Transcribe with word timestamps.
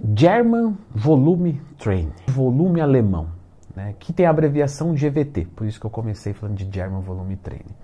German 0.00 0.78
Volume 0.94 1.60
Training, 1.76 2.12
volume 2.28 2.80
alemão, 2.80 3.30
né, 3.74 3.96
que 3.98 4.12
tem 4.12 4.26
a 4.26 4.30
abreviação 4.30 4.94
GVT, 4.94 5.48
por 5.56 5.66
isso 5.66 5.80
que 5.80 5.86
eu 5.86 5.90
comecei 5.90 6.32
falando 6.32 6.56
de 6.56 6.72
German 6.72 7.00
Volume 7.00 7.34
Training. 7.34 7.74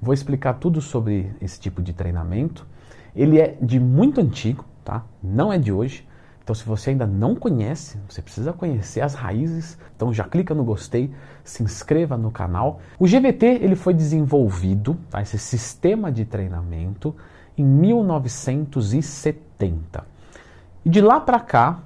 Vou 0.00 0.12
explicar 0.12 0.52
tudo 0.54 0.82
sobre 0.82 1.34
esse 1.40 1.58
tipo 1.58 1.82
de 1.82 1.94
treinamento. 1.94 2.66
Ele 3.16 3.40
é 3.40 3.56
de 3.60 3.80
muito 3.80 4.20
antigo, 4.20 4.64
tá? 4.84 5.04
Não 5.22 5.52
é 5.52 5.58
de 5.58 5.72
hoje. 5.72 6.06
Então, 6.42 6.54
se 6.54 6.64
você 6.64 6.90
ainda 6.90 7.06
não 7.06 7.34
conhece, 7.34 7.98
você 8.08 8.20
precisa 8.20 8.52
conhecer 8.52 9.00
as 9.00 9.14
raízes. 9.14 9.78
Então, 9.94 10.12
já 10.12 10.24
clica 10.24 10.54
no 10.54 10.64
gostei, 10.64 11.10
se 11.44 11.62
inscreva 11.62 12.16
no 12.16 12.30
canal. 12.30 12.80
O 12.98 13.06
GVT 13.06 13.60
ele 13.62 13.76
foi 13.76 13.94
desenvolvido, 13.94 14.98
tá? 15.10 15.22
esse 15.22 15.38
sistema 15.38 16.12
de 16.12 16.24
treinamento, 16.24 17.14
em 17.56 17.64
1970. 17.64 20.19
E 20.84 20.88
de 20.88 21.00
lá 21.00 21.20
para 21.20 21.38
cá, 21.40 21.80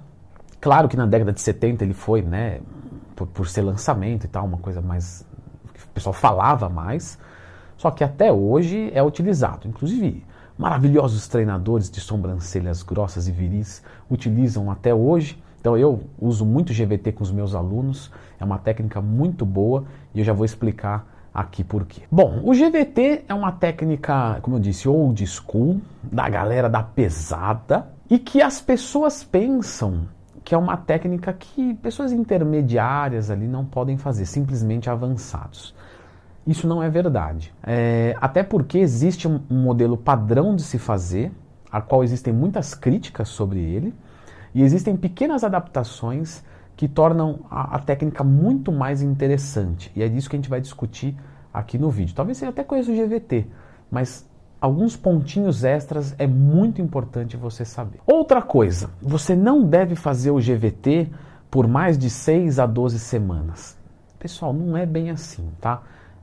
claro 0.61 0.89
que 0.89 0.97
na 0.97 1.07
década 1.07 1.33
de 1.33 1.41
70 1.41 1.85
ele 1.85 1.95
foi, 1.95 2.23
né, 2.23 2.61
por, 3.17 3.27
por 3.27 3.49
ser 3.49 3.63
lançamento 3.63 4.25
e 4.25 4.29
tal, 4.29 4.45
uma 4.45 4.59
coisa 4.59 4.81
mais 4.81 5.27
que 5.73 5.85
o 5.85 5.89
pessoal 5.89 6.13
falava 6.13 6.69
mais. 6.69 7.19
Só 7.77 7.91
que 7.91 8.05
até 8.05 8.33
hoje 8.33 8.91
é 8.95 9.03
utilizado. 9.03 9.67
Inclusive, 9.67 10.25
maravilhosos 10.57 11.27
treinadores 11.27 11.91
de 11.91 12.01
sobrancelhas 12.01 12.83
grossas 12.83 13.27
e 13.27 13.33
viris 13.33 13.83
utilizam 14.11 14.71
até 14.71 14.95
hoje. 14.95 15.43
Então 15.61 15.77
eu 15.77 16.05
uso 16.21 16.45
muito 16.45 16.73
GVT 16.73 17.13
com 17.13 17.23
os 17.25 17.33
meus 17.33 17.55
alunos, 17.55 18.13
é 18.39 18.45
uma 18.45 18.59
técnica 18.59 19.01
muito 19.01 19.47
boa 19.47 19.85
e 20.15 20.19
eu 20.19 20.25
já 20.25 20.33
vou 20.33 20.45
explicar 20.45 21.07
aqui 21.33 21.65
por 21.65 21.85
quê. 21.87 22.03
Bom, 22.13 22.43
o 22.45 22.53
GVT 22.53 23.25
é 23.27 23.35
uma 23.35 23.51
técnica, 23.51 24.39
como 24.43 24.57
eu 24.57 24.61
disse, 24.61 24.89
old 24.89 25.27
school, 25.27 25.81
da 26.03 26.29
galera 26.29 26.69
da 26.69 26.83
pesada 26.83 27.89
e 28.15 28.19
que 28.21 28.41
as 28.41 28.61
pessoas 28.61 29.25
pensam 29.25 30.07
que 30.45 30.55
é 30.55 30.59
uma 30.59 30.77
técnica 30.77 31.33
que 31.33 31.75
pessoas 31.75 32.13
intermediárias 32.13 33.29
ali 33.29 33.49
não 33.49 33.65
podem 33.65 33.99
fazer, 33.99 34.25
simplesmente 34.25 34.89
avançados. 34.89 35.75
Isso 36.47 36.65
não 36.69 36.81
é 36.81 36.89
verdade. 36.89 37.53
É, 37.61 38.15
até 38.21 38.45
porque 38.45 38.79
existe 38.79 39.27
um, 39.27 39.41
modelo 39.51 39.97
padrão 39.97 40.55
de 40.55 40.63
se 40.63 40.79
fazer, 40.79 41.33
a 41.73 41.81
qual 41.81 42.05
existem 42.05 42.33
muitas 42.33 42.73
críticas 42.73 43.31
sobre 43.31 43.59
ele, 43.59 43.93
e 44.55 44.63
existem 44.63 44.97
pequenas 44.97 45.43
adaptações 45.43 46.45
que 46.77 46.87
tornam 46.87 47.41
a, 47.51 47.75
a, 47.75 47.79
técnica 47.81 48.23
muito 48.23 48.71
mais 48.71 49.03
interessante. 49.03 49.91
E 49.97 50.05
é 50.05 50.09
disso 50.09 50.31
que 50.31 50.37
a 50.37 50.39
gente 50.39 50.49
vai 50.49 50.61
discutir 50.61 51.17
aqui 51.53 51.77
no 51.77 51.91
vídeo. 51.91 52.15
Talvez 52.15 52.39
você 52.39 52.47
até 52.47 52.63
conheça 52.63 52.93
o 52.93 52.95
GVT, 52.95 53.49
mas 53.91 54.25
alguns 54.65 54.97
pontinhos 54.97 55.63
extras 55.63 56.15
é 56.19 56.27
muito 56.27 56.81
importante 56.81 57.37
você 57.37 57.67
saber. 57.67 58.01
Outra 58.07 58.41
coisa, 58.41 58.89
você 59.03 59.37
não 59.37 59.63
deve 59.63 59.95
fazer 59.95 60.31
o 60.31 60.39
GVT 60.39 61.11
por 61.51 61.69
mais 61.69 61.99
de 61.99 62.09
6 62.09 62.59
a 62.59 62.65
12 62.65 62.99
semanas. 62.99 63.77
Pessoal, 64.19 64.55
não 64.55 64.75
é 64.75 64.87
bem 64.87 65.11
assim, 65.11 65.51
tá? 65.61 65.83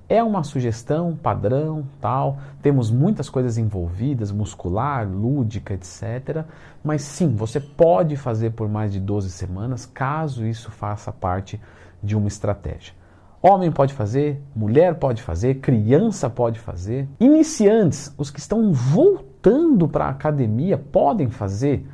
É 0.09 0.23
uma 0.23 0.43
sugestão 0.43 1.15
padrão, 1.15 1.85
tal. 2.01 2.39
Temos 2.63 2.89
muitas 2.89 3.29
coisas 3.29 3.59
envolvidas, 3.59 4.31
muscular, 4.31 5.07
lúdica, 5.07 5.75
etc. 5.75 6.43
Mas 6.83 7.03
sim, 7.03 7.35
você 7.35 7.59
pode 7.59 8.15
fazer 8.15 8.53
por 8.53 8.67
mais 8.67 8.91
de 8.91 8.99
12 8.99 9.29
semanas, 9.29 9.85
caso 9.85 10.47
isso 10.47 10.71
faça 10.71 11.11
parte 11.11 11.61
de 12.01 12.17
uma 12.17 12.27
estratégia. 12.27 12.95
Homem 13.41 13.71
pode 13.71 13.93
fazer, 13.93 14.39
mulher 14.55 14.95
pode 14.95 15.23
fazer, 15.23 15.55
criança 15.55 16.29
pode 16.29 16.59
fazer. 16.59 17.07
Iniciantes, 17.19 18.13
os 18.17 18.29
que 18.29 18.39
estão 18.39 18.71
voltando 18.71 19.87
para 19.87 20.05
a 20.05 20.09
academia, 20.09 20.77
podem 20.77 21.29
fazer? 21.29 21.87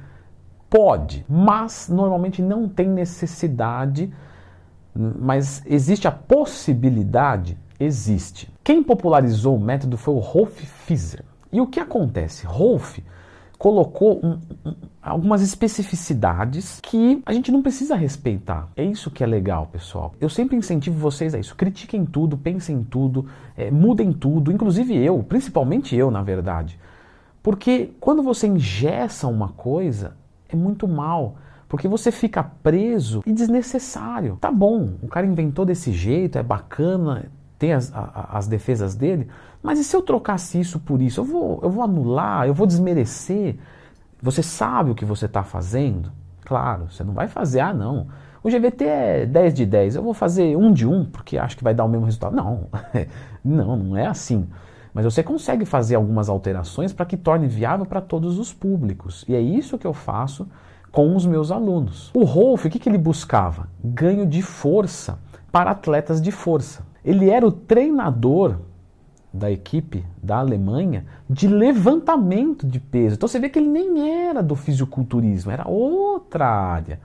Pode, 0.69 1.25
mas 1.29 1.87
normalmente 1.87 2.41
não 2.41 2.67
tem 2.67 2.89
necessidade, 2.89 4.13
mas 4.93 5.63
existe 5.65 6.07
a 6.07 6.11
possibilidade 6.11 7.57
existe. 7.79 8.51
Quem 8.63 8.83
popularizou 8.83 9.55
o 9.55 9.59
método 9.59 9.97
foi 9.97 10.13
o 10.13 10.19
Rolf 10.19 10.59
Fischer. 10.59 11.23
E 11.51 11.61
o 11.61 11.67
que 11.67 11.79
acontece? 11.79 12.45
Rolf 12.45 12.99
colocou 13.57 14.19
um, 14.23 14.39
um, 14.65 14.75
algumas 15.01 15.41
especificidades 15.41 16.79
que 16.81 17.21
a 17.25 17.33
gente 17.33 17.51
não 17.51 17.61
precisa 17.61 17.95
respeitar. 17.95 18.69
É 18.75 18.83
isso 18.83 19.09
que 19.09 19.23
é 19.23 19.27
legal, 19.27 19.67
pessoal. 19.67 20.13
Eu 20.21 20.29
sempre 20.29 20.55
incentivo 20.55 20.97
vocês 20.97 21.33
a 21.33 21.39
isso. 21.39 21.55
Critiquem 21.55 22.05
tudo, 22.05 22.37
pensem 22.37 22.83
tudo, 22.83 23.25
é, 23.55 23.71
mudem 23.71 24.13
tudo, 24.13 24.51
inclusive 24.51 24.95
eu, 24.95 25.23
principalmente 25.23 25.95
eu, 25.95 26.11
na 26.11 26.21
verdade. 26.21 26.79
Porque 27.41 27.91
quando 27.99 28.21
você 28.21 28.47
engessa 28.47 29.27
uma 29.27 29.49
coisa, 29.49 30.15
é 30.49 30.55
muito 30.55 30.87
mal. 30.87 31.37
Porque 31.69 31.87
você 31.87 32.11
fica 32.11 32.43
preso 32.43 33.21
e 33.25 33.33
desnecessário. 33.33 34.37
Tá 34.39 34.49
bom, 34.49 34.93
o 35.01 35.07
cara 35.07 35.25
inventou 35.25 35.65
desse 35.65 35.91
jeito, 35.91 36.37
é 36.37 36.43
bacana, 36.43 37.25
tem 37.57 37.73
as, 37.73 37.91
a, 37.93 38.29
as 38.33 38.47
defesas 38.47 38.95
dele, 38.95 39.27
mas 39.61 39.79
e 39.79 39.83
se 39.83 39.95
eu 39.95 40.01
trocasse 40.01 40.59
isso 40.59 40.79
por 40.79 41.01
isso? 41.01 41.21
Eu 41.21 41.25
vou, 41.25 41.59
eu 41.63 41.69
vou 41.69 41.83
anular, 41.83 42.47
eu 42.47 42.53
vou 42.53 42.67
desmerecer. 42.67 43.55
Você 44.21 44.43
sabe 44.43 44.91
o 44.91 44.95
que 44.95 45.05
você 45.05 45.25
está 45.25 45.43
fazendo? 45.43 46.11
Claro, 46.45 46.89
você 46.89 47.03
não 47.03 47.13
vai 47.13 47.27
fazer, 47.27 47.59
ah 47.59 47.73
não, 47.73 48.07
o 48.43 48.49
GVT 48.49 48.83
é 48.85 49.25
10 49.25 49.53
de 49.53 49.65
10, 49.65 49.95
eu 49.95 50.03
vou 50.03 50.13
fazer 50.13 50.55
1 50.55 50.71
de 50.71 50.87
1 50.87 51.05
porque 51.05 51.37
acho 51.37 51.57
que 51.57 51.63
vai 51.63 51.73
dar 51.73 51.83
o 51.83 51.89
mesmo 51.89 52.05
resultado. 52.05 52.35
Não, 52.35 52.67
não, 53.43 53.75
não 53.75 53.97
é 53.97 54.07
assim. 54.07 54.47
Mas 54.93 55.05
você 55.05 55.21
consegue 55.21 55.65
fazer 55.65 55.95
algumas 55.95 56.29
alterações 56.29 56.93
para 56.93 57.05
que 57.05 57.17
torne 57.17 57.47
viável 57.47 57.85
para 57.85 58.01
todos 58.01 58.39
os 58.39 58.53
públicos. 58.53 59.25
E 59.27 59.35
é 59.35 59.41
isso 59.41 59.77
que 59.77 59.85
eu 59.85 59.93
faço 59.93 60.47
com 60.91 61.15
os 61.15 61.25
meus 61.25 61.51
alunos. 61.51 62.09
O 62.15 62.23
Rolf, 62.23 62.65
o 62.65 62.69
que, 62.69 62.79
que 62.79 62.89
ele 62.89 62.97
buscava? 62.97 63.67
Ganho 63.83 64.25
de 64.25 64.41
força 64.41 65.19
para 65.51 65.71
atletas 65.71 66.21
de 66.21 66.31
força. 66.31 66.85
Ele 67.07 67.29
era 67.29 67.47
o 67.47 67.51
treinador 67.53 68.57
da 69.33 69.49
equipe 69.49 70.05
da 70.21 70.39
Alemanha 70.39 71.05
de 71.29 71.47
levantamento 71.47 72.67
de 72.67 72.81
peso. 72.81 73.15
Então 73.15 73.29
você 73.29 73.39
vê 73.39 73.47
que 73.47 73.57
ele 73.57 73.69
nem 73.69 74.27
era 74.27 74.43
do 74.43 74.57
fisiculturismo, 74.57 75.49
era 75.49 75.65
outra 75.65 76.45
área. 76.45 76.99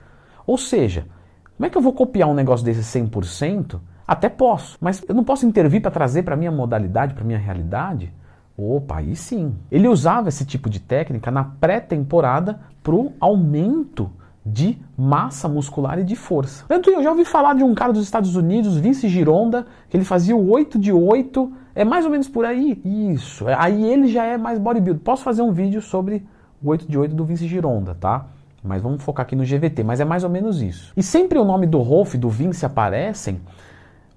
Ou 0.45 0.57
seja, 0.57 1.07
como 1.55 1.65
é 1.65 1.69
que 1.69 1.77
eu 1.77 1.81
vou 1.81 1.93
copiar 1.93 2.27
um 2.27 2.33
negócio 2.33 2.65
desse 2.65 2.81
100%? 2.99 3.79
Até 4.05 4.27
posso, 4.27 4.77
mas 4.81 5.01
eu 5.07 5.15
não 5.15 5.23
posso 5.23 5.45
intervir 5.45 5.81
para 5.81 5.89
trazer 5.89 6.23
para 6.23 6.35
minha 6.35 6.51
modalidade, 6.51 7.13
para 7.13 7.23
minha 7.23 7.39
realidade? 7.39 8.11
Opa, 8.57 8.97
aí 8.97 9.15
sim. 9.15 9.55
Ele 9.71 9.87
usava 9.87 10.27
esse 10.27 10.43
tipo 10.43 10.69
de 10.69 10.81
técnica 10.81 11.31
na 11.31 11.45
pré-temporada 11.45 12.59
para 12.83 12.93
o 12.93 13.13
aumento 13.21 14.11
de 14.45 14.77
massa 14.97 15.47
muscular 15.47 15.99
e 15.99 16.03
de 16.03 16.15
força. 16.15 16.65
Tanto 16.67 16.89
eu 16.89 17.01
já 17.01 17.11
ouvi 17.11 17.23
falar 17.23 17.55
de 17.55 17.63
um 17.63 17.73
cara 17.73 17.93
dos 17.93 18.03
Estados 18.03 18.35
Unidos, 18.35 18.77
Vince 18.77 19.07
Gironda, 19.07 19.65
que 19.89 19.95
ele 19.95 20.03
fazia 20.03 20.35
o 20.35 20.49
8 20.49 20.77
de 20.77 20.91
8, 20.91 21.51
é 21.73 21.85
mais 21.85 22.05
ou 22.05 22.11
menos 22.11 22.27
por 22.27 22.45
aí. 22.45 22.81
Isso, 22.83 23.47
é, 23.47 23.55
aí 23.57 23.83
ele 23.83 24.07
já 24.07 24.25
é 24.25 24.37
mais 24.37 24.59
bodybuilder. 24.59 25.01
Posso 25.03 25.23
fazer 25.23 25.41
um 25.41 25.51
vídeo 25.51 25.81
sobre 25.81 26.25
o 26.61 26.69
8 26.69 26.87
de 26.87 26.97
8 26.97 27.15
do 27.15 27.23
Vince 27.23 27.47
Gironda, 27.47 27.95
tá? 27.95 28.25
Mas 28.61 28.81
vamos 28.81 29.03
focar 29.03 29.25
aqui 29.25 29.35
no 29.35 29.43
GVT, 29.43 29.83
mas 29.83 29.99
é 29.99 30.05
mais 30.05 30.23
ou 30.23 30.29
menos 30.29 30.61
isso. 30.61 30.93
E 30.95 31.03
sempre 31.03 31.37
o 31.37 31.45
nome 31.45 31.65
do 31.67 31.79
Rolf 31.79 32.15
e 32.15 32.17
do 32.17 32.29
Vince 32.29 32.65
aparecem 32.65 33.39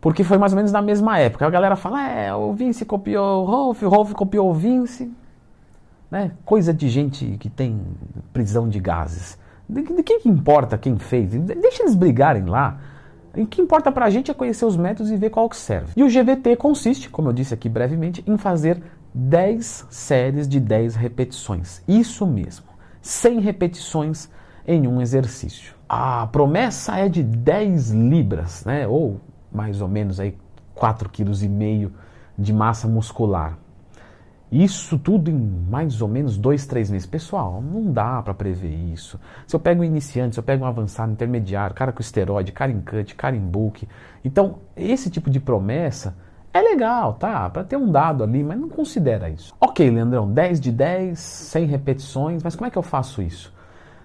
porque 0.01 0.23
foi 0.23 0.39
mais 0.39 0.53
ou 0.53 0.57
menos 0.57 0.71
na 0.71 0.81
mesma 0.81 1.19
época. 1.19 1.45
A 1.45 1.51
galera 1.51 1.75
fala, 1.75 2.09
é, 2.09 2.33
o 2.33 2.53
Vince 2.53 2.85
copiou 2.85 3.43
o 3.43 3.45
Rolf, 3.45 3.83
o 3.83 3.89
Rolf 3.89 4.13
copiou 4.13 4.49
o 4.49 4.55
Vince. 4.55 5.13
Né? 6.09 6.31
Coisa 6.45 6.73
de 6.73 6.89
gente 6.89 7.37
que 7.41 7.51
tem 7.51 7.81
prisão 8.33 8.69
de 8.69 8.79
gases. 8.79 9.37
De, 9.69 9.83
de 9.83 10.03
que, 10.03 10.21
que 10.21 10.29
importa 10.29 10.79
quem 10.79 10.99
fez? 10.99 11.31
Deixa 11.31 11.83
eles 11.83 11.95
brigarem 11.95 12.45
lá. 12.47 12.79
O 13.37 13.47
que 13.47 13.61
importa 13.61 13.93
pra 13.93 14.09
gente 14.09 14.31
é 14.31 14.35
conhecer 14.35 14.65
os 14.65 14.77
métodos 14.77 15.13
e 15.13 15.17
ver 15.17 15.31
qual 15.31 15.49
que 15.49 15.57
serve. 15.57 15.93
E 15.97 16.03
o 16.03 16.09
GVT 16.09 16.57
consiste, 16.57 17.11
como 17.11 17.29
eu 17.29 17.33
disse 17.33 17.53
aqui 17.53 17.69
brevemente, 17.69 18.25
em 18.27 18.39
fazer 18.39 18.83
10 19.13 19.87
séries 19.91 20.49
de 20.49 20.59
10 20.59 20.95
repetições. 20.95 21.83
Isso 21.87 22.27
mesmo. 22.27 22.67
100 23.03 23.41
repetições 23.41 24.31
em 24.67 24.87
um 24.87 25.01
exercício. 25.01 25.75
A 25.89 26.27
promessa 26.27 26.97
é 26.97 27.09
de 27.09 27.23
10 27.23 27.91
libras, 27.91 28.65
né? 28.65 28.89
Ou 28.89 29.21
mais 29.53 29.81
ou 29.81 29.89
menos 29.89 30.19
aí 30.19 30.37
4,5 30.75 31.89
kg 31.89 31.93
de 32.39 32.53
massa 32.53 32.89
muscular. 32.89 33.59
Isso 34.51 34.97
tudo 34.99 35.29
em 35.29 35.37
mais 35.69 36.01
ou 36.01 36.09
menos 36.09 36.39
dois, 36.39 36.67
três 36.67 36.89
meses. 36.89 37.07
Pessoal, 37.07 37.61
não 37.61 37.93
dá 37.93 38.23
para 38.23 38.33
prever 38.33 38.73
isso. 38.93 39.19
Se 39.47 39.57
eu 39.57 39.61
pego 39.61 39.83
um 39.83 39.85
iniciante, 39.85 40.37
se 40.37 40.41
eu 40.41 40.45
pego 40.45 40.65
um 40.65 40.69
avançado, 40.69 41.13
intermediário, 41.13 41.75
cara 41.75 41.93
com 41.93 42.01
esteroide, 42.01 42.53
cara 42.53 42.71
em 42.71 42.81
cut, 42.81 43.15
cara 43.17 43.35
em 43.35 43.41
bulk. 43.41 43.89
Então, 44.25 44.59
esse 44.77 45.11
tipo 45.11 45.29
de 45.29 45.41
promessa 45.41 46.17
é 46.55 46.61
legal, 46.61 47.15
tá? 47.15 47.51
Para 47.51 47.65
ter 47.65 47.77
um 47.77 47.91
dado 47.91 48.23
ali, 48.23 48.43
mas 48.43 48.59
não 48.59 48.69
considera 48.69 49.29
isso. 49.29 49.55
Ok, 49.61 49.91
Leandrão, 49.91 50.33
10 50.33 50.61
de 50.61 50.73
10, 50.73 51.19
100 51.19 51.67
repetições, 51.67 52.43
mas 52.43 52.55
como 52.55 52.67
é 52.67 52.71
que 52.71 52.79
eu 52.79 52.83
faço 52.83 53.21
isso? 53.21 53.53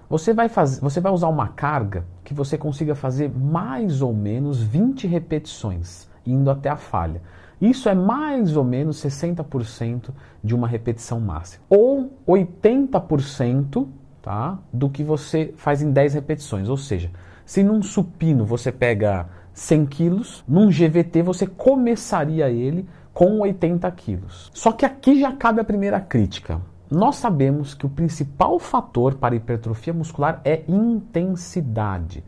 Você 0.10 0.34
vai, 0.34 0.50
fazer, 0.50 0.82
você 0.82 1.00
vai 1.00 1.14
usar 1.14 1.30
uma 1.30 1.48
carga 1.48 2.04
que 2.26 2.34
você 2.34 2.58
consiga 2.58 2.94
fazer 2.94 3.32
mais 3.34 4.02
ou 4.02 4.14
menos 4.14 4.62
20 4.62 5.08
repetições, 5.08 6.10
indo 6.26 6.50
até 6.50 6.70
a 6.70 6.76
falha. 6.76 7.22
Isso 7.62 7.88
é 7.88 7.94
mais 7.94 8.58
ou 8.58 8.64
menos 8.64 8.98
60% 9.04 10.10
de 10.44 10.56
uma 10.56 10.68
repetição 10.68 11.20
máxima. 11.20 11.64
Ou 11.70 12.12
80% 12.28 13.88
tá? 14.22 14.58
do 14.74 14.90
que 14.90 15.04
você 15.04 15.54
faz 15.58 15.82
em 15.82 15.92
10 15.92 16.16
repetições. 16.16 16.70
Ou 16.70 16.78
seja, 16.78 17.12
se 17.46 17.64
num 17.64 17.84
supino 17.84 18.46
você 18.46 18.72
pega 18.72 19.28
100 19.54 19.86
quilos, 19.86 20.44
num 20.48 20.70
GVT 20.70 21.22
você 21.22 21.46
começaria 21.46 22.50
ele 22.50 22.88
com 23.14 23.40
80 23.40 23.90
quilos. 23.92 24.50
Só 24.54 24.72
que 24.72 24.86
aqui 24.86 25.20
já 25.20 25.32
cabe 25.34 25.60
a 25.60 25.66
primeira 25.66 26.00
crítica. 26.00 26.62
Nós 26.90 27.18
sabemos 27.18 27.74
que 27.74 27.86
o 27.86 27.90
principal 27.90 28.60
fator 28.60 29.16
para 29.16 29.36
hipertrofia 29.36 29.94
muscular 29.94 30.42
é 30.44 30.64
intensidade, 30.68 32.24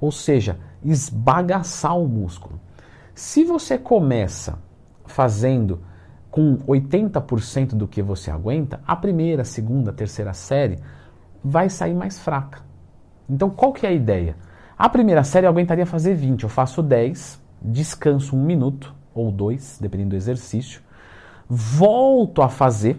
ou 0.00 0.12
seja, 0.12 0.58
esbagaçar 0.84 1.98
o 1.98 2.06
músculo. 2.06 2.60
Se 3.14 3.44
você 3.44 3.76
começa 3.76 4.58
fazendo 5.04 5.80
com 6.30 6.56
80% 6.58 7.74
do 7.74 7.86
que 7.86 8.00
você 8.00 8.30
aguenta, 8.30 8.80
a 8.86 8.96
primeira, 8.96 9.44
segunda, 9.44 9.92
terceira 9.92 10.32
série 10.32 10.78
vai 11.44 11.68
sair 11.68 11.94
mais 11.94 12.18
fraca. 12.18 12.60
Então, 13.28 13.50
qual 13.50 13.72
que 13.72 13.86
é 13.86 13.90
a 13.90 13.92
ideia? 13.92 14.36
A 14.78 14.88
primeira 14.88 15.22
série 15.24 15.46
eu 15.46 15.50
aguentaria 15.50 15.84
fazer 15.84 16.14
20, 16.14 16.44
eu 16.44 16.48
faço 16.48 16.82
10, 16.82 17.40
descanso 17.60 18.34
um 18.34 18.42
minuto 18.42 18.94
ou 19.14 19.30
dois, 19.30 19.78
dependendo 19.80 20.10
do 20.10 20.16
exercício, 20.16 20.80
volto 21.48 22.40
a 22.40 22.48
fazer, 22.48 22.98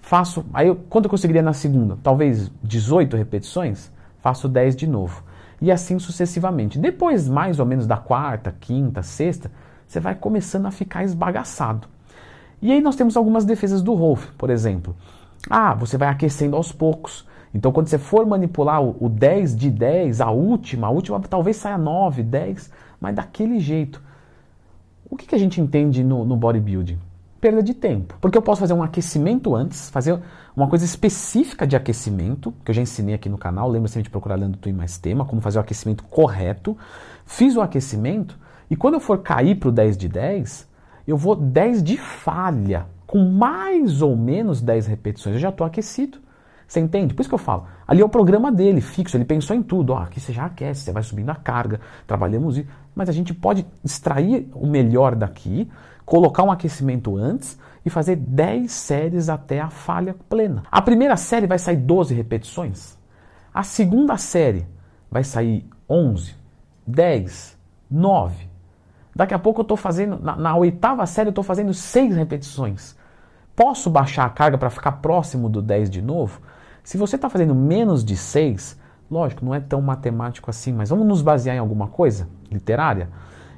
faço, 0.00 0.44
aí 0.52 0.66
eu, 0.66 0.74
quanto 0.74 1.04
eu 1.04 1.10
conseguiria 1.10 1.42
na 1.42 1.52
segunda? 1.52 1.96
Talvez 2.02 2.50
18 2.62 3.16
repetições, 3.16 3.92
faço 4.18 4.48
10 4.48 4.74
de 4.74 4.88
novo. 4.88 5.22
E 5.60 5.72
assim 5.72 5.98
sucessivamente. 5.98 6.78
Depois, 6.78 7.28
mais 7.28 7.58
ou 7.58 7.66
menos 7.66 7.86
da 7.86 7.96
quarta, 7.96 8.54
quinta, 8.60 9.02
sexta, 9.02 9.50
você 9.86 9.98
vai 9.98 10.14
começando 10.14 10.66
a 10.66 10.70
ficar 10.70 11.04
esbagaçado. 11.04 11.88
E 12.60 12.72
aí 12.72 12.80
nós 12.80 12.96
temos 12.96 13.16
algumas 13.16 13.44
defesas 13.44 13.82
do 13.82 13.94
Rolf, 13.94 14.30
por 14.36 14.50
exemplo. 14.50 14.94
Ah, 15.48 15.74
você 15.74 15.96
vai 15.96 16.08
aquecendo 16.08 16.56
aos 16.56 16.72
poucos. 16.72 17.26
Então, 17.54 17.72
quando 17.72 17.88
você 17.88 17.98
for 17.98 18.26
manipular 18.26 18.82
o, 18.82 18.96
o 19.00 19.08
10 19.08 19.56
de 19.56 19.70
10, 19.70 20.20
a 20.20 20.30
última, 20.30 20.88
a 20.88 20.90
última 20.90 21.20
talvez 21.20 21.56
saia 21.56 21.78
9, 21.78 22.22
10, 22.22 22.70
mas 23.00 23.14
daquele 23.14 23.58
jeito. 23.58 24.02
O 25.08 25.16
que, 25.16 25.26
que 25.26 25.34
a 25.34 25.38
gente 25.38 25.60
entende 25.60 26.04
no, 26.04 26.24
no 26.24 26.36
bodybuilding? 26.36 26.98
Perda 27.40 27.62
de 27.62 27.74
tempo. 27.74 28.16
Porque 28.20 28.36
eu 28.36 28.42
posso 28.42 28.60
fazer 28.60 28.72
um 28.72 28.82
aquecimento 28.82 29.54
antes, 29.54 29.90
fazer 29.90 30.18
uma 30.56 30.68
coisa 30.68 30.84
específica 30.84 31.66
de 31.66 31.76
aquecimento, 31.76 32.52
que 32.64 32.70
eu 32.70 32.74
já 32.74 32.82
ensinei 32.82 33.14
aqui 33.14 33.28
no 33.28 33.38
canal, 33.38 33.68
lembra 33.68 33.88
sempre 33.88 34.04
de 34.04 34.10
procurar 34.10 34.34
Lendo 34.34 34.58
Tu 34.58 34.68
em 34.68 34.72
Mais 34.72 34.98
Tema, 34.98 35.24
como 35.24 35.40
fazer 35.40 35.58
o 35.58 35.60
aquecimento 35.60 36.02
correto. 36.04 36.76
Fiz 37.24 37.54
o 37.56 37.60
aquecimento, 37.60 38.36
e 38.70 38.76
quando 38.76 38.94
eu 38.94 39.00
for 39.00 39.18
cair 39.18 39.54
para 39.54 39.68
o 39.68 39.72
10 39.72 39.96
de 39.96 40.08
10, 40.08 40.68
eu 41.06 41.16
vou 41.16 41.36
10 41.36 41.82
de 41.82 41.96
falha, 41.96 42.86
com 43.06 43.24
mais 43.30 44.02
ou 44.02 44.16
menos 44.16 44.60
10 44.60 44.86
repetições, 44.86 45.36
eu 45.36 45.40
já 45.40 45.48
estou 45.48 45.66
aquecido. 45.66 46.18
Você 46.68 46.80
entende? 46.80 47.14
Por 47.14 47.22
isso 47.22 47.30
que 47.30 47.34
eu 47.34 47.38
falo. 47.38 47.64
Ali 47.86 48.02
é 48.02 48.04
o 48.04 48.08
programa 48.10 48.52
dele, 48.52 48.82
fixo, 48.82 49.16
ele 49.16 49.24
pensou 49.24 49.56
em 49.56 49.62
tudo. 49.62 49.94
Ó, 49.94 49.98
aqui 49.98 50.20
você 50.20 50.34
já 50.34 50.44
aquece, 50.44 50.82
você 50.82 50.92
vai 50.92 51.02
subindo 51.02 51.30
a 51.30 51.34
carga, 51.34 51.80
trabalhamos 52.06 52.58
isso. 52.58 52.68
Mas 52.94 53.08
a 53.08 53.12
gente 53.12 53.32
pode 53.32 53.66
extrair 53.82 54.50
o 54.52 54.66
melhor 54.66 55.16
daqui, 55.16 55.66
colocar 56.04 56.42
um 56.42 56.52
aquecimento 56.52 57.16
antes 57.16 57.58
e 57.86 57.88
fazer 57.88 58.16
10 58.16 58.70
séries 58.70 59.30
até 59.30 59.60
a 59.60 59.70
falha 59.70 60.14
plena. 60.28 60.62
A 60.70 60.82
primeira 60.82 61.16
série 61.16 61.46
vai 61.46 61.58
sair 61.58 61.78
12 61.78 62.14
repetições. 62.14 62.98
A 63.54 63.62
segunda 63.62 64.18
série 64.18 64.66
vai 65.10 65.24
sair 65.24 65.66
11, 65.88 66.34
10, 66.86 67.58
9. 67.90 68.46
Daqui 69.16 69.32
a 69.32 69.38
pouco 69.38 69.60
eu 69.60 69.62
estou 69.62 69.76
fazendo, 69.76 70.18
na, 70.22 70.36
na, 70.36 70.54
oitava 70.54 71.06
série 71.06 71.28
eu 71.28 71.30
estou 71.30 71.42
fazendo 71.42 71.72
seis 71.72 72.14
repetições. 72.14 72.94
Posso 73.56 73.88
baixar 73.88 74.26
a 74.26 74.30
carga 74.30 74.58
para 74.58 74.70
ficar 74.70 74.92
próximo 74.92 75.48
do 75.48 75.62
10 75.62 75.88
de 75.88 76.02
novo? 76.02 76.40
Se 76.88 76.96
você 76.96 77.16
está 77.16 77.28
fazendo 77.28 77.54
menos 77.54 78.02
de 78.02 78.16
6, 78.16 78.78
lógico, 79.10 79.44
não 79.44 79.54
é 79.54 79.60
tão 79.60 79.82
matemático 79.82 80.48
assim, 80.48 80.72
mas 80.72 80.88
vamos 80.88 81.06
nos 81.06 81.20
basear 81.20 81.54
em 81.54 81.58
alguma 81.58 81.86
coisa 81.86 82.26
literária? 82.50 83.10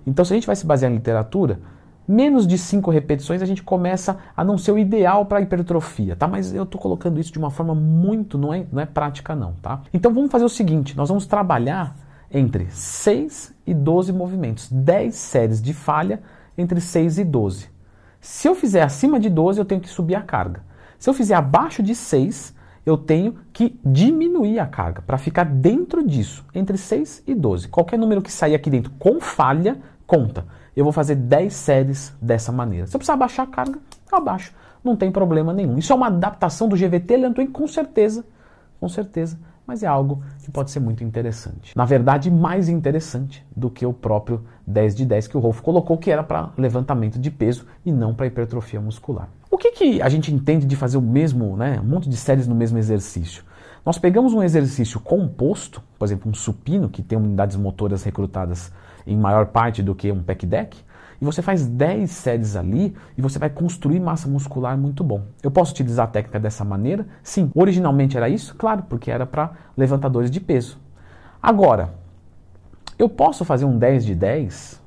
Então, 0.04 0.24
se 0.24 0.32
a 0.32 0.36
gente 0.36 0.48
vai 0.48 0.56
se 0.56 0.66
basear 0.66 0.90
em 0.90 0.96
literatura, 0.96 1.60
menos 2.08 2.44
de 2.44 2.58
5 2.58 2.90
repetições 2.90 3.40
a 3.40 3.44
gente 3.44 3.62
começa 3.62 4.18
a 4.36 4.42
não 4.42 4.58
ser 4.58 4.72
o 4.72 4.78
ideal 4.78 5.26
para 5.26 5.40
hipertrofia, 5.40 6.16
tá? 6.16 6.26
Mas 6.26 6.52
eu 6.52 6.64
estou 6.64 6.80
colocando 6.80 7.20
isso 7.20 7.30
de 7.30 7.38
uma 7.38 7.52
forma 7.52 7.72
muito, 7.72 8.36
não 8.36 8.52
é, 8.52 8.66
não 8.72 8.82
é 8.82 8.84
prática 8.84 9.32
não, 9.32 9.52
tá? 9.62 9.80
Então 9.94 10.12
vamos 10.12 10.32
fazer 10.32 10.44
o 10.44 10.48
seguinte, 10.48 10.96
nós 10.96 11.08
vamos 11.08 11.24
trabalhar 11.24 11.94
entre 12.32 12.66
6 12.68 13.54
e 13.64 13.72
12 13.72 14.12
movimentos. 14.12 14.68
10 14.72 15.14
séries 15.14 15.62
de 15.62 15.72
falha 15.72 16.20
entre 16.58 16.80
6 16.80 17.20
e 17.20 17.24
12. 17.24 17.68
Se 18.20 18.48
eu 18.48 18.56
fizer 18.56 18.82
acima 18.82 19.20
de 19.20 19.30
12, 19.30 19.60
eu 19.60 19.64
tenho 19.64 19.80
que 19.80 19.88
subir 19.88 20.16
a 20.16 20.20
carga. 20.20 20.64
Se 20.98 21.08
eu 21.08 21.14
fizer 21.14 21.36
abaixo 21.36 21.80
de 21.80 21.94
6, 21.94 22.58
eu 22.90 22.98
tenho 22.98 23.36
que 23.52 23.78
diminuir 23.84 24.58
a 24.58 24.66
carga 24.66 25.02
para 25.02 25.16
ficar 25.16 25.44
dentro 25.44 26.06
disso, 26.06 26.44
entre 26.54 26.76
6 26.76 27.24
e 27.26 27.34
12. 27.34 27.68
Qualquer 27.68 27.98
número 27.98 28.22
que 28.22 28.32
sair 28.32 28.54
aqui 28.54 28.68
dentro 28.68 28.92
com 28.98 29.20
falha, 29.20 29.78
conta. 30.06 30.44
Eu 30.76 30.84
vou 30.84 30.92
fazer 30.92 31.14
10 31.14 31.52
séries 31.52 32.14
dessa 32.20 32.52
maneira. 32.52 32.86
Se 32.86 32.96
eu 32.96 32.98
precisar 32.98 33.16
baixar 33.16 33.44
a 33.44 33.46
carga, 33.46 33.78
eu 34.10 34.18
abaixo. 34.18 34.52
Não 34.82 34.96
tem 34.96 35.10
problema 35.10 35.52
nenhum. 35.52 35.78
Isso 35.78 35.92
é 35.92 35.96
uma 35.96 36.06
adaptação 36.06 36.68
do 36.68 36.76
GVT 36.76 37.16
Leantoin, 37.16 37.46
com 37.46 37.66
certeza. 37.66 38.24
Com 38.78 38.88
certeza 38.88 39.38
mas 39.70 39.84
é 39.84 39.86
algo 39.86 40.20
que 40.42 40.50
pode 40.50 40.68
ser 40.72 40.80
muito 40.80 41.04
interessante. 41.04 41.76
Na 41.76 41.84
verdade, 41.84 42.28
mais 42.28 42.68
interessante 42.68 43.46
do 43.54 43.70
que 43.70 43.86
o 43.86 43.92
próprio 43.92 44.44
10 44.66 44.96
de 44.96 45.06
10 45.06 45.28
que 45.28 45.36
o 45.36 45.40
Rolf 45.40 45.60
colocou, 45.60 45.96
que 45.96 46.10
era 46.10 46.24
para 46.24 46.50
levantamento 46.58 47.20
de 47.20 47.30
peso 47.30 47.64
e 47.86 47.92
não 47.92 48.12
para 48.12 48.26
hipertrofia 48.26 48.80
muscular. 48.80 49.28
O 49.48 49.56
que, 49.56 49.70
que 49.70 50.02
a 50.02 50.08
gente 50.08 50.34
entende 50.34 50.66
de 50.66 50.74
fazer 50.74 50.98
o 50.98 51.00
mesmo, 51.00 51.56
né, 51.56 51.78
um 51.80 51.86
monte 51.86 52.08
de 52.08 52.16
séries 52.16 52.48
no 52.48 52.54
mesmo 52.56 52.78
exercício? 52.78 53.44
Nós 53.86 53.96
pegamos 53.96 54.34
um 54.34 54.42
exercício 54.42 54.98
composto, 54.98 55.80
por 55.96 56.04
exemplo, 56.04 56.28
um 56.28 56.34
supino, 56.34 56.88
que 56.88 57.00
tem 57.00 57.16
unidades 57.16 57.54
motoras 57.54 58.02
recrutadas 58.02 58.72
em 59.06 59.16
maior 59.16 59.46
parte 59.46 59.84
do 59.84 59.94
que 59.94 60.10
um 60.10 60.20
pec 60.20 60.46
deck, 60.46 60.76
e 61.20 61.24
você 61.24 61.42
faz 61.42 61.66
10 61.66 62.10
séries 62.10 62.56
ali 62.56 62.96
e 63.16 63.20
você 63.20 63.38
vai 63.38 63.50
construir 63.50 64.00
massa 64.00 64.28
muscular 64.28 64.76
muito 64.78 65.04
bom. 65.04 65.22
Eu 65.42 65.50
posso 65.50 65.72
utilizar 65.72 66.06
a 66.06 66.10
técnica 66.10 66.40
dessa 66.40 66.64
maneira? 66.64 67.06
Sim. 67.22 67.50
Originalmente 67.54 68.16
era 68.16 68.28
isso? 68.28 68.54
Claro, 68.56 68.84
porque 68.88 69.10
era 69.10 69.26
para 69.26 69.52
levantadores 69.76 70.30
de 70.30 70.40
peso. 70.40 70.78
Agora, 71.42 71.92
eu 72.98 73.08
posso 73.08 73.44
fazer 73.44 73.66
um 73.66 73.78
10 73.78 74.04
de 74.06 74.14
10 74.14 74.80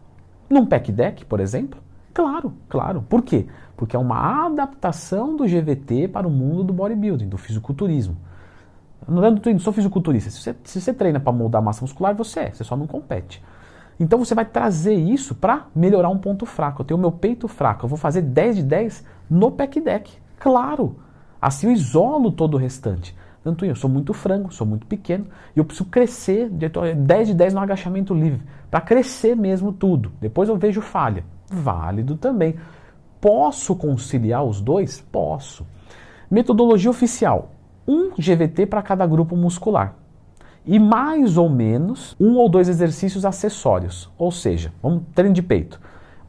num 0.50 0.66
pack 0.66 0.92
deck, 0.92 1.26
por 1.26 1.40
exemplo? 1.40 1.80
Claro, 2.14 2.54
claro. 2.68 3.04
Por 3.04 3.22
quê? 3.22 3.48
Porque 3.78 3.96
é 3.96 4.00
uma 4.00 4.46
adaptação 4.46 5.36
do 5.36 5.46
GVT 5.46 6.08
para 6.08 6.28
o 6.28 6.32
mundo 6.32 6.64
do 6.64 6.74
bodybuilding, 6.74 7.28
do 7.28 7.38
fisiculturismo. 7.38 8.18
Não, 9.08 9.22
não 9.22 9.60
sou 9.60 9.74
fisiculturista. 9.74 10.30
Se 10.30 10.40
você, 10.40 10.56
se 10.64 10.82
você 10.82 10.94
treina 10.94 11.20
para 11.20 11.32
moldar 11.32 11.62
massa 11.62 11.82
muscular, 11.82 12.16
você 12.16 12.40
é, 12.42 12.52
você 12.52 12.64
só 12.64 12.76
não 12.76 12.88
compete. 12.88 13.44
Então 14.00 14.20
você 14.20 14.34
vai 14.34 14.46
trazer 14.46 14.94
isso 14.94 15.36
para 15.36 15.68
melhorar 15.76 16.10
um 16.10 16.18
ponto 16.18 16.46
fraco. 16.46 16.82
Eu 16.82 16.86
tenho 16.86 16.98
o 16.98 17.02
meu 17.02 17.12
peito 17.12 17.48
fraco, 17.48 17.86
eu 17.86 17.90
vou 17.90 17.98
fazer 17.98 18.22
10 18.22 18.58
de 18.58 18.64
10 18.64 19.06
no 19.30 19.52
pack 19.52 19.80
deck. 19.80 20.12
Claro! 20.40 20.98
Assim 21.42 21.68
eu 21.68 21.74
isolo 21.74 22.32
todo 22.32 22.56
o 22.56 22.58
restante. 22.58 23.16
Tanto 23.44 23.66
eu 23.66 23.76
sou 23.76 23.90
muito 23.90 24.14
frango, 24.14 24.54
sou 24.54 24.66
muito 24.66 24.88
pequeno 24.88 25.28
e 25.54 25.60
eu 25.60 25.66
preciso 25.66 25.90
crescer 25.90 26.50
de 26.50 26.70
10 26.96 27.28
de 27.28 27.34
10 27.34 27.54
no 27.54 27.60
agachamento 27.60 28.14
livre, 28.14 28.42
para 28.72 28.80
crescer 28.80 29.36
mesmo 29.36 29.74
tudo. 29.74 30.14
Depois 30.22 30.48
eu 30.48 30.58
vejo 30.58 30.80
falha. 30.80 31.26
Válido 31.52 32.16
também. 32.16 32.56
Posso 33.20 33.76
conciliar 33.76 34.44
os 34.46 34.62
dois? 34.62 35.02
Posso. 35.12 35.68
Metodologia 36.32 36.90
oficial: 36.90 37.52
um 37.86 38.12
GVT 38.12 38.66
para 38.66 38.82
cada 38.82 39.06
grupo 39.06 39.36
muscular 39.36 39.96
e 40.66 40.80
mais 40.80 41.38
ou 41.38 41.50
menos 41.50 42.16
um 42.20 42.36
ou 42.36 42.50
dois 42.50 42.70
exercícios 42.70 43.26
acessórios. 43.26 44.10
Ou 44.18 44.32
seja, 44.32 44.74
vamos 44.82 45.04
treino 45.14 45.34
de 45.34 45.42
peito, 45.42 45.80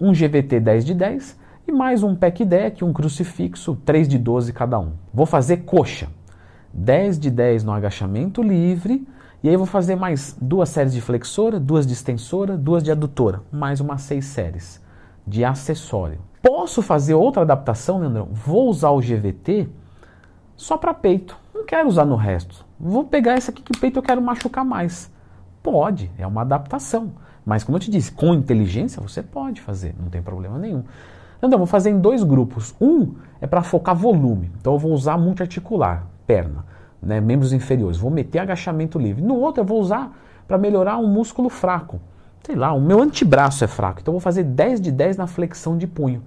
um 0.00 0.12
GVT 0.12 0.60
10 0.60 0.84
de 0.84 0.94
10 0.94 1.38
e 1.66 1.72
mais 1.72 2.02
um 2.02 2.14
pec 2.14 2.44
deck, 2.44 2.84
um 2.84 2.92
crucifixo, 2.92 3.76
3 3.84 4.08
de 4.08 4.18
12 4.18 4.52
cada 4.52 4.78
um. 4.78 4.92
Vou 5.12 5.26
fazer 5.26 5.58
coxa, 5.58 6.08
10 6.72 7.18
de 7.18 7.30
10 7.30 7.64
no 7.64 7.72
agachamento 7.72 8.42
livre, 8.42 9.06
e 9.42 9.48
aí 9.48 9.56
vou 9.56 9.66
fazer 9.66 9.94
mais 9.94 10.36
duas 10.40 10.70
séries 10.70 10.92
de 10.92 11.00
flexora, 11.00 11.60
duas 11.60 11.86
de 11.86 11.92
extensora, 11.92 12.56
duas 12.56 12.82
de 12.82 12.90
adutora, 12.90 13.42
mais 13.52 13.80
umas 13.80 14.02
seis 14.02 14.24
séries 14.24 14.82
de 15.26 15.44
acessório. 15.44 16.18
Posso 16.42 16.82
fazer 16.82 17.14
outra 17.14 17.42
adaptação, 17.42 17.98
Leandrão? 17.98 18.28
Vou 18.32 18.68
usar 18.68 18.90
o 18.90 19.00
GVT 19.00 19.68
só 20.56 20.76
para 20.76 20.94
peito. 20.94 21.36
Não 21.54 21.64
quero 21.64 21.88
usar 21.88 22.04
no 22.04 22.16
resto. 22.16 22.63
Vou 22.78 23.04
pegar 23.04 23.36
esse 23.36 23.50
aqui 23.50 23.62
que 23.62 23.78
peito 23.78 23.98
eu 23.98 24.02
quero 24.02 24.20
machucar 24.20 24.64
mais. 24.64 25.10
Pode, 25.62 26.10
é 26.18 26.26
uma 26.26 26.42
adaptação. 26.42 27.12
Mas 27.44 27.62
como 27.62 27.76
eu 27.76 27.80
te 27.80 27.90
disse, 27.90 28.10
com 28.10 28.34
inteligência 28.34 29.00
você 29.02 29.22
pode 29.22 29.60
fazer, 29.60 29.94
não 29.98 30.08
tem 30.08 30.22
problema 30.22 30.58
nenhum. 30.58 30.82
Então, 31.42 31.58
vou 31.58 31.66
fazer 31.66 31.90
em 31.90 32.00
dois 32.00 32.22
grupos. 32.22 32.74
Um 32.80 33.14
é 33.40 33.46
para 33.46 33.62
focar 33.62 33.94
volume. 33.94 34.50
Então 34.58 34.72
eu 34.72 34.78
vou 34.78 34.92
usar 34.92 35.18
multiarticular, 35.18 36.06
perna, 36.26 36.64
né, 37.02 37.20
membros 37.20 37.52
inferiores. 37.52 37.98
Vou 37.98 38.10
meter 38.10 38.38
agachamento 38.38 38.98
livre. 38.98 39.22
No 39.22 39.36
outro 39.36 39.60
eu 39.60 39.66
vou 39.66 39.78
usar 39.78 40.10
para 40.48 40.56
melhorar 40.56 40.96
um 40.96 41.06
músculo 41.06 41.50
fraco. 41.50 42.00
Sei 42.42 42.54
lá, 42.54 42.72
o 42.72 42.80
meu 42.80 43.00
antebraço 43.02 43.62
é 43.62 43.66
fraco. 43.66 44.00
Então 44.00 44.12
eu 44.12 44.16
vou 44.18 44.20
fazer 44.20 44.44
10 44.44 44.80
de 44.80 44.90
10 44.90 45.18
na 45.18 45.26
flexão 45.26 45.76
de 45.76 45.86
punho. 45.86 46.22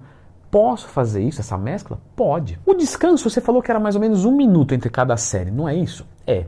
Posso 0.50 0.88
fazer 0.88 1.22
isso, 1.22 1.40
essa 1.40 1.58
mescla? 1.58 2.00
Pode. 2.16 2.58
O 2.64 2.74
descanso, 2.74 3.28
você 3.28 3.40
falou 3.40 3.60
que 3.60 3.70
era 3.70 3.78
mais 3.78 3.94
ou 3.94 4.00
menos 4.00 4.24
um 4.24 4.34
minuto 4.34 4.74
entre 4.74 4.88
cada 4.88 5.16
série, 5.16 5.50
não 5.50 5.68
é 5.68 5.74
isso? 5.74 6.06
É. 6.26 6.46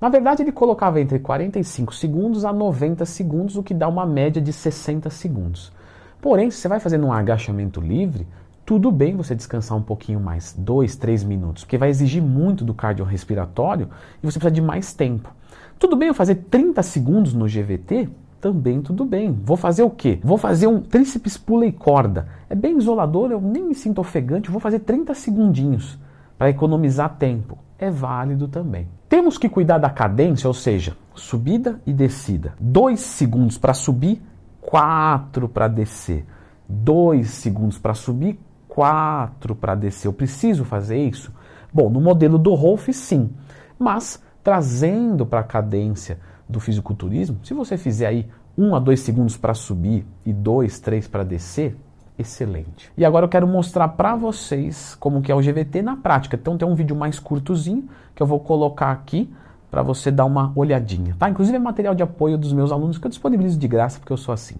Na 0.00 0.08
verdade, 0.08 0.42
ele 0.42 0.52
colocava 0.52 1.00
entre 1.00 1.18
45 1.18 1.94
segundos 1.94 2.44
a 2.44 2.52
90 2.52 3.04
segundos, 3.04 3.56
o 3.56 3.62
que 3.62 3.74
dá 3.74 3.88
uma 3.88 4.06
média 4.06 4.40
de 4.40 4.52
60 4.52 5.10
segundos. 5.10 5.72
Porém, 6.20 6.50
se 6.50 6.58
você 6.58 6.68
vai 6.68 6.78
fazendo 6.78 7.06
um 7.06 7.12
agachamento 7.12 7.80
livre, 7.80 8.26
tudo 8.64 8.92
bem 8.92 9.16
você 9.16 9.34
descansar 9.34 9.76
um 9.76 9.82
pouquinho 9.82 10.20
mais, 10.20 10.54
2, 10.56 10.94
3 10.94 11.24
minutos, 11.24 11.64
porque 11.64 11.76
vai 11.76 11.88
exigir 11.88 12.22
muito 12.22 12.64
do 12.64 12.72
cardiorrespiratório 12.72 13.88
e 14.22 14.26
você 14.26 14.38
precisa 14.38 14.54
de 14.54 14.62
mais 14.62 14.94
tempo. 14.94 15.32
Tudo 15.80 15.96
bem 15.96 16.08
eu 16.08 16.14
fazer 16.14 16.36
30 16.48 16.80
segundos 16.82 17.34
no 17.34 17.46
GVT? 17.46 18.08
Também 18.42 18.82
tudo 18.82 19.04
bem. 19.04 19.38
Vou 19.44 19.56
fazer 19.56 19.84
o 19.84 19.90
quê? 19.90 20.18
Vou 20.20 20.36
fazer 20.36 20.66
um 20.66 20.80
tríceps 20.80 21.38
pula 21.38 21.64
e 21.64 21.70
corda. 21.70 22.26
É 22.50 22.56
bem 22.56 22.76
isolador, 22.76 23.30
eu 23.30 23.40
nem 23.40 23.62
me 23.62 23.74
sinto 23.74 24.00
ofegante, 24.00 24.50
vou 24.50 24.58
fazer 24.58 24.80
30 24.80 25.14
segundinhos 25.14 25.96
para 26.36 26.50
economizar 26.50 27.16
tempo. 27.18 27.56
É 27.78 27.88
válido 27.88 28.48
também. 28.48 28.88
Temos 29.08 29.38
que 29.38 29.48
cuidar 29.48 29.78
da 29.78 29.88
cadência, 29.88 30.48
ou 30.48 30.54
seja, 30.54 30.96
subida 31.14 31.80
e 31.86 31.92
descida. 31.92 32.54
2 32.60 32.98
segundos 32.98 33.58
para 33.58 33.74
subir, 33.74 34.20
4 34.60 35.48
para 35.48 35.68
descer. 35.68 36.26
2 36.68 37.28
segundos 37.30 37.78
para 37.78 37.94
subir, 37.94 38.40
4 38.66 39.54
para 39.54 39.76
descer. 39.76 40.08
Eu 40.08 40.12
preciso 40.12 40.64
fazer 40.64 40.98
isso? 40.98 41.32
Bom, 41.72 41.88
no 41.88 42.00
modelo 42.00 42.38
do 42.38 42.54
Rolf, 42.54 42.88
sim. 42.88 43.30
Mas 43.78 44.20
trazendo 44.42 45.24
para 45.24 45.40
a 45.40 45.44
cadência 45.44 46.18
do 46.52 46.60
fisiculturismo, 46.60 47.38
se 47.42 47.54
você 47.54 47.76
fizer 47.76 48.06
aí 48.06 48.28
1 48.56 48.74
a 48.74 48.78
2 48.78 49.00
segundos 49.00 49.36
para 49.36 49.54
subir 49.54 50.06
e 50.24 50.32
2, 50.32 50.78
3 50.78 51.08
para 51.08 51.24
descer, 51.24 51.76
excelente. 52.18 52.92
E 52.96 53.04
agora 53.04 53.24
eu 53.24 53.28
quero 53.28 53.46
mostrar 53.46 53.88
para 53.88 54.14
vocês 54.14 54.94
como 55.00 55.22
que 55.22 55.32
é 55.32 55.34
o 55.34 55.40
GVT 55.40 55.82
na 55.82 55.96
prática. 55.96 56.36
Então 56.36 56.56
tem 56.56 56.68
um 56.68 56.74
vídeo 56.74 56.94
mais 56.94 57.18
curtozinho 57.18 57.88
que 58.14 58.22
eu 58.22 58.26
vou 58.26 58.38
colocar 58.38 58.92
aqui 58.92 59.32
para 59.70 59.82
você 59.82 60.10
dar 60.10 60.26
uma 60.26 60.52
olhadinha, 60.54 61.16
tá? 61.18 61.30
Inclusive 61.30 61.56
é 61.56 61.58
material 61.58 61.94
de 61.94 62.02
apoio 62.02 62.36
dos 62.36 62.52
meus 62.52 62.70
alunos 62.70 62.98
que 62.98 63.06
eu 63.06 63.08
disponibilizo 63.08 63.58
de 63.58 63.66
graça 63.66 63.98
porque 63.98 64.12
eu 64.12 64.18
sou 64.18 64.34
assim. 64.34 64.56